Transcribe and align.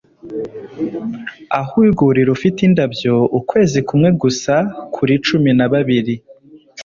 Aho 1.59 1.73
urwuri 1.81 2.21
rufite 2.29 2.59
indabyo 2.67 3.13
ukwezi 3.39 3.79
kumwe 3.87 4.09
gusa 4.21 4.55
kuri 4.95 5.13
cumi 5.25 5.49
na 5.57 5.67
babiri 5.73 6.15